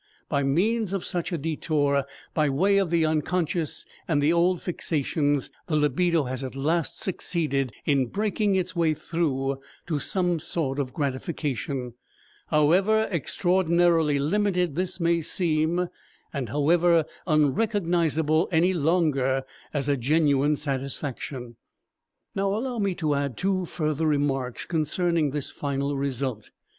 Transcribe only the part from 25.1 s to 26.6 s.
this final result.